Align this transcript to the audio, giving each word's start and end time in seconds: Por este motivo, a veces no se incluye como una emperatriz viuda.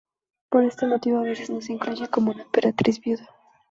Por 0.49 0.63
este 0.63 0.87
motivo, 0.87 1.19
a 1.19 1.25
veces 1.25 1.51
no 1.51 1.61
se 1.61 1.73
incluye 1.73 2.07
como 2.07 2.31
una 2.31 2.41
emperatriz 2.41 2.99
viuda. 2.99 3.29